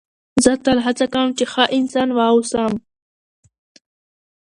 زه 0.43 0.51
تل 0.63 0.77
هڅه 0.85 1.05
کوم، 1.13 1.29
چي 1.37 1.45
ښه 1.51 1.63
انسان 1.77 2.09
واوسم. 2.13 2.73